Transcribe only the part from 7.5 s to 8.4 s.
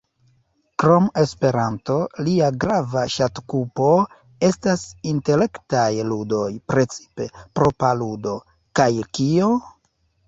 "Propra ludo"